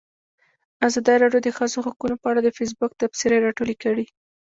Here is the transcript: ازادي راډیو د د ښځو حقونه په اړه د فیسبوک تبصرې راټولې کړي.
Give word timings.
ازادي 0.87 1.15
راډیو 1.23 1.41
د 1.43 1.45
د 1.45 1.49
ښځو 1.57 1.77
حقونه 1.87 2.15
په 2.19 2.25
اړه 2.31 2.39
د 2.43 2.49
فیسبوک 2.57 2.91
تبصرې 3.01 3.37
راټولې 3.45 3.75
کړي. 3.83 4.05